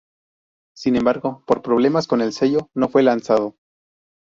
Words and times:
Sin 0.75 0.95
embargo, 0.95 1.43
por 1.45 1.61
problemas 1.61 2.07
con 2.07 2.21
el 2.21 2.33
sello, 2.33 2.71
no 2.73 2.89
fue 2.89 3.03
lanzado. 3.03 3.55